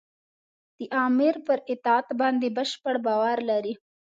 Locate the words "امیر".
1.05-1.35